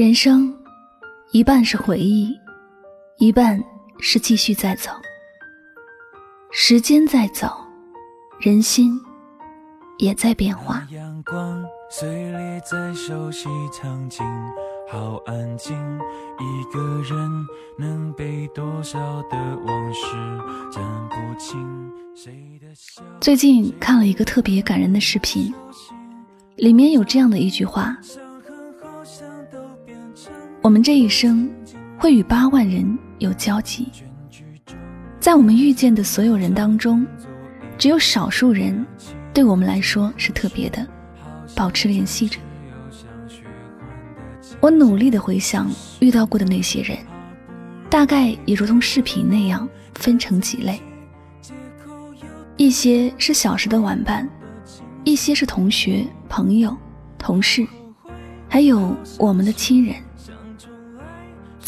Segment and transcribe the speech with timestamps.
[0.00, 0.50] 人生，
[1.30, 2.34] 一半是回忆，
[3.18, 3.62] 一半
[3.98, 4.90] 是继续在走。
[6.50, 7.54] 时间在走，
[8.40, 8.98] 人心
[9.98, 10.88] 也在变化。
[10.90, 14.24] 阳光碎裂在熟悉场景，
[14.90, 15.76] 好安静。
[16.38, 17.46] 一个人
[17.78, 19.36] 能被多少的
[19.66, 20.00] 往事
[20.72, 21.92] 占不清。
[23.20, 25.52] 最近看了一个特别感人的视频，
[26.56, 27.94] 里面有这样的一句话。
[30.62, 31.50] 我们这一生
[31.96, 33.88] 会与八万人有交集，
[35.18, 37.06] 在我们遇见的所有人当中，
[37.78, 38.86] 只有少数人
[39.32, 40.86] 对我们来说是特别的，
[41.56, 42.38] 保持联系着。
[44.60, 46.98] 我努力的回想遇到过的那些人，
[47.88, 50.78] 大概也如同视频那样分成几类：
[52.58, 54.28] 一些是小时的玩伴，
[55.04, 56.76] 一些是同学、朋友、
[57.16, 57.66] 同事，
[58.46, 59.96] 还有我们的亲人。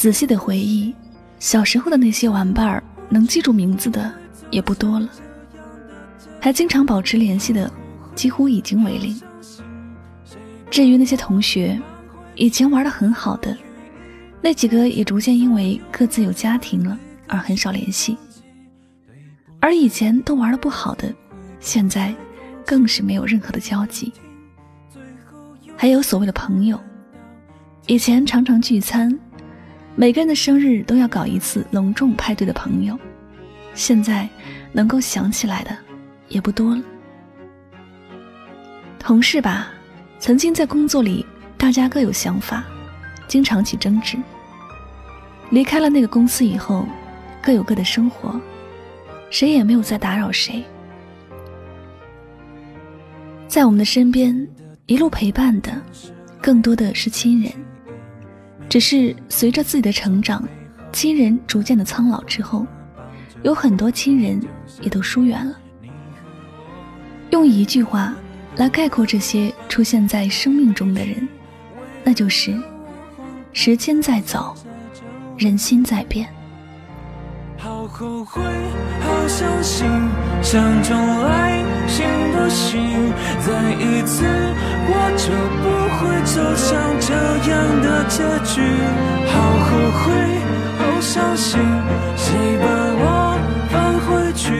[0.03, 0.92] 仔细的回忆，
[1.39, 4.12] 小时候的那些玩伴儿，能记住名字的
[4.50, 5.08] 也不多了，
[6.41, 7.72] 还经常保持联系的，
[8.17, 9.17] 几乎已经为零。
[10.69, 11.80] 至于那些同学，
[12.34, 13.56] 以前玩的很好的，
[14.41, 18.19] 那几个也逐渐因为各自有家庭了而很少联系，
[19.61, 21.14] 而以前都玩的不好的，
[21.61, 22.12] 现在
[22.67, 24.12] 更是没有任何的交集。
[25.77, 26.77] 还有所谓的朋友，
[27.86, 29.17] 以前常常聚餐。
[29.95, 32.98] 每个人的生日都要搞一次隆重派对的朋友，
[33.75, 34.29] 现在
[34.73, 35.77] 能够想起来的
[36.29, 36.83] 也不多了。
[38.98, 39.70] 同事吧，
[40.19, 41.25] 曾经在工作里
[41.59, 42.65] 大家各有想法，
[43.29, 44.17] 经常起争执。
[45.51, 46.87] 离开了那个公司以后，
[47.43, 48.41] 各有各的生活，
[49.29, 50.65] 谁也没有再打扰谁。
[53.47, 54.48] 在我们的身边
[54.87, 55.70] 一路陪伴的，
[56.41, 57.53] 更多的是亲人。
[58.73, 60.42] 只是随着自己的成长，
[60.95, 62.67] 亲人逐渐的苍老之后，
[63.42, 64.41] 有很多亲人
[64.80, 65.55] 也都疏远了。
[67.29, 68.14] 用一句话
[68.57, 71.29] 来概括这些出现在生命中的人，
[72.02, 72.58] 那就是：
[73.52, 74.57] 时间在走，
[75.36, 76.27] 人心在变。
[77.58, 78.41] 好后悔，
[79.02, 79.86] 好伤心，
[80.42, 82.83] 想重来，信不信
[83.41, 84.27] 再一次
[84.85, 85.33] 我就
[85.63, 85.64] 不
[85.97, 87.14] 会走向这
[87.51, 88.61] 样的结局。
[89.29, 89.33] 好
[89.64, 89.70] 后
[90.02, 90.13] 悔，
[90.79, 91.61] 好伤心，
[92.17, 92.67] 谁把
[92.98, 93.39] 我
[93.70, 94.52] 放回去？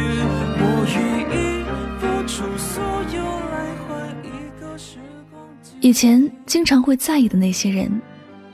[0.61, 0.97] 我愿
[1.37, 1.65] 意
[1.99, 2.83] 付出所
[3.13, 3.55] 有来
[3.87, 3.91] 换
[4.23, 4.27] 一
[4.61, 4.97] 个时
[5.31, 5.73] 光机。
[5.81, 7.91] 以前经常会在意的那些人，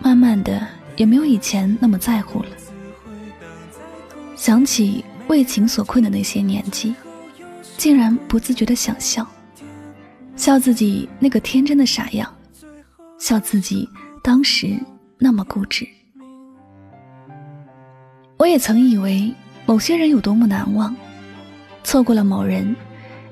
[0.00, 2.48] 慢慢的也没有以前那么在乎了。
[4.34, 6.94] 想起为情所困的那些年纪，
[7.78, 9.26] 竟然不自觉的想笑，
[10.36, 12.30] 笑自己那个天真的傻样，
[13.18, 13.88] 笑自己
[14.22, 14.78] 当时
[15.16, 15.88] 那么固执。
[18.36, 19.32] 我也曾以为
[19.64, 20.94] 某些人有多么难忘，
[21.84, 22.76] 错过了某人，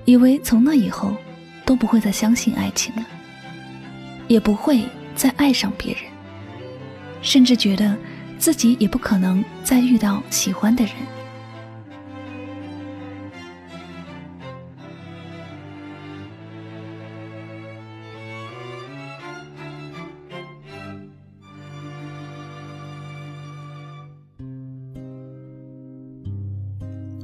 [0.04, 1.14] 以为从那以后
[1.64, 3.04] 都不会再相信爱情了，
[4.28, 4.82] 也不会
[5.14, 6.02] 再爱上别人，
[7.20, 7.94] 甚至觉得。
[8.38, 10.92] 自己也不可能再遇到喜欢的人。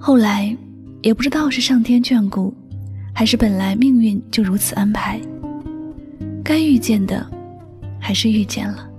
[0.05, 0.55] 后来，
[1.01, 2.53] 也不知道是上天眷顾，
[3.15, 5.21] 还是本来命运就如此安排，
[6.43, 7.25] 该遇见的，
[8.01, 8.91] 还是遇见了。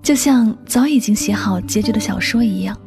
[0.00, 2.78] 就像早已经写好结局的小说一样，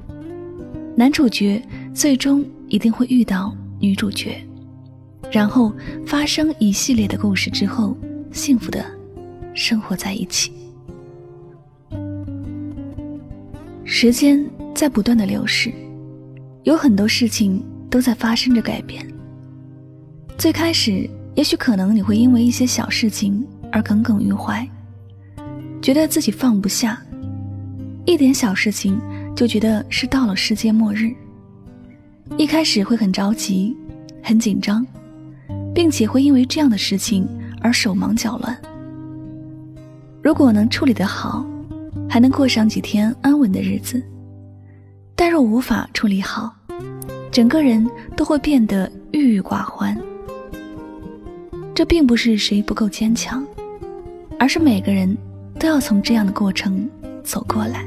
[0.95, 1.61] 男主角
[1.93, 4.41] 最终一定会遇到女主角，
[5.29, 5.73] 然后
[6.07, 7.97] 发生一系列的故事之后，
[8.31, 8.81] 幸福的
[9.53, 10.53] 生活在一起。
[13.83, 14.41] 时间
[14.73, 15.69] 在不断的流逝，
[16.63, 19.06] 有很多事情都在发生着改变。
[20.38, 24.68] 最开始，也许可能你会因为一些小事情而耿耿于怀。
[25.81, 27.01] 觉得自己放不下，
[28.06, 29.00] 一点小事情
[29.36, 31.13] 就觉得是到了世界末日。
[32.38, 33.75] 一开始会很着急、
[34.24, 34.86] 很紧张，
[35.75, 37.27] 并且会因为这样的事情
[37.62, 38.57] 而手忙脚乱。
[40.21, 41.45] 如果能处理得好，
[42.09, 44.01] 还能过上几天安稳的日子；
[45.15, 46.54] 但若无法处理好，
[47.31, 49.98] 整个人都会变得郁郁寡欢。
[51.74, 53.45] 这并不是谁不够坚强，
[54.39, 55.18] 而是每个人。
[55.60, 56.89] 都要从这样的过程
[57.24, 57.86] 走过来。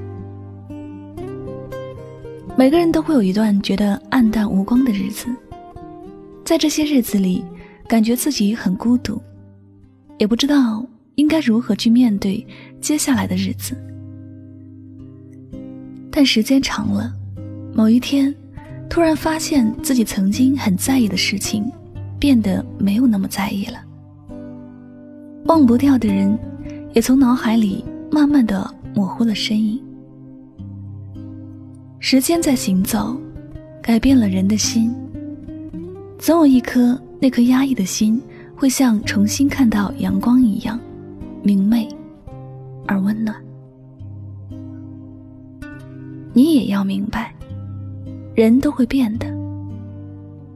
[2.56, 5.26] 每个人都会有一段觉得暗淡无光的日子，
[6.43, 7.44] 在这些日子里，
[7.87, 9.20] 感觉自己很孤独，
[10.17, 10.87] 也不知道
[11.17, 12.46] 应该如何去面对
[12.81, 13.76] 接下来的日子。
[16.16, 17.12] 但时间长了，
[17.74, 18.34] 某一天，
[18.88, 21.70] 突然发现自己曾经很在意的事情，
[22.18, 23.78] 变得没有那么在意了。
[25.44, 26.38] 忘不掉的人，
[26.94, 29.78] 也从脑海里慢慢的模糊了身影。
[31.98, 33.14] 时间在行走，
[33.82, 34.94] 改变了人的心。
[36.19, 38.19] 总有一颗那颗压抑的心，
[38.54, 40.80] 会像重新看到阳光一样，
[41.42, 41.86] 明媚
[42.86, 43.36] 而温暖。
[46.36, 47.34] 你也要明白，
[48.34, 49.26] 人都会变的。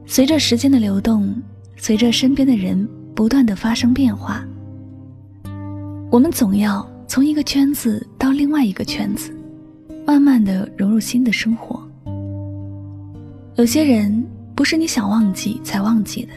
[0.05, 1.33] 随着时间的流动，
[1.75, 4.45] 随着身边的人不断的发生变化，
[6.11, 9.35] 我们总要从一个圈子到另外一个圈子，
[10.05, 11.81] 慢慢的融入新的生活。
[13.55, 14.23] 有些人
[14.53, 16.33] 不是你想忘记才忘记的，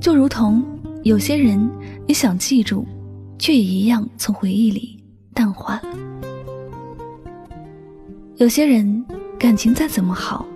[0.00, 0.62] 就如同
[1.02, 1.68] 有些人
[2.06, 2.86] 你想记住，
[3.36, 4.96] 却也一样从回忆里
[5.34, 5.82] 淡化了。
[8.38, 9.04] 有些人
[9.36, 10.46] 感情再怎么好，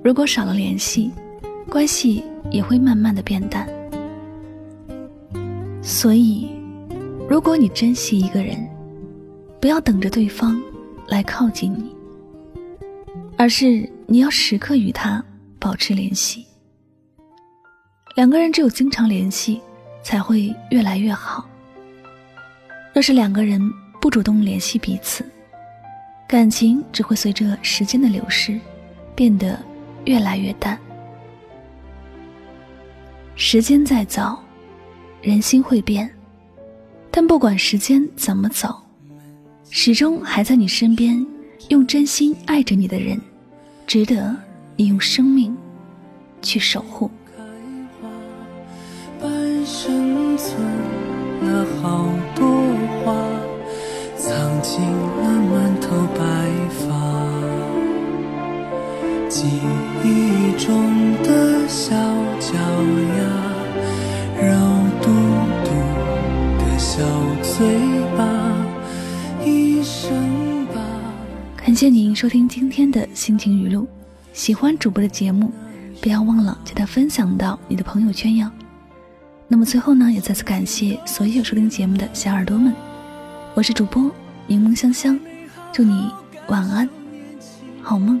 [0.00, 1.10] 如果少了联系，
[1.68, 2.22] 关系
[2.52, 3.68] 也会慢慢的变淡。
[5.82, 6.48] 所以，
[7.28, 8.64] 如果你珍惜一个人，
[9.60, 10.62] 不要等着对方
[11.08, 11.92] 来靠近你，
[13.36, 15.20] 而是你要时刻与他
[15.58, 16.46] 保持联系。
[18.14, 19.60] 两个人只有经常联系，
[20.04, 21.44] 才会越来越好。
[22.94, 23.60] 若是两个人
[24.00, 25.24] 不主动联系彼此，
[26.30, 28.56] 感情只会随着时间的流逝，
[29.16, 29.58] 变得
[30.04, 30.78] 越来越淡。
[33.34, 34.38] 时间在走，
[35.20, 36.08] 人心会变，
[37.10, 38.72] 但不管时间怎么走，
[39.70, 41.26] 始终还在你身边，
[41.68, 43.20] 用真心爱着你的人，
[43.84, 44.36] 值得
[44.76, 45.56] 你用生命
[46.40, 47.10] 去守护。
[60.60, 61.96] 中的小
[62.38, 62.52] 脚
[63.16, 63.22] 丫，
[64.42, 64.52] 肉
[65.00, 65.08] 嘟
[65.64, 65.70] 嘟
[66.58, 67.02] 的小
[67.42, 67.66] 嘴
[68.14, 68.28] 巴，
[69.42, 70.74] 一声吧。
[71.56, 73.88] 感谢您收听今天的心情语录，
[74.34, 75.50] 喜欢主播的节目，
[76.02, 78.46] 不要忘了将它分享到你的朋友圈哟。
[79.48, 82.74] 那么最后呢，也再次感谢所有收听节目的小耳朵们，
[83.54, 84.10] 我是主播
[84.46, 85.18] 柠檬香香，
[85.72, 86.10] 祝你
[86.48, 86.86] 晚安，
[87.80, 88.20] 好梦。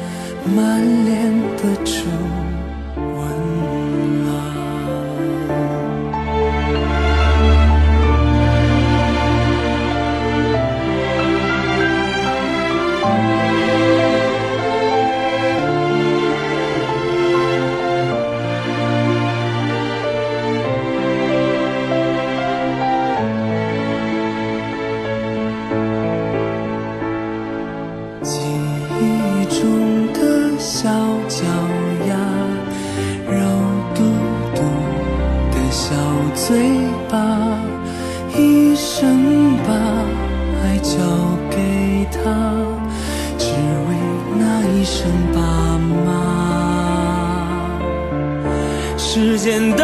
[0.45, 2.50] 满脸的皱。
[42.23, 42.29] 他，
[43.37, 43.89] 只为
[44.37, 45.39] 那一声爸
[46.05, 46.09] 妈。
[48.97, 49.83] 时间都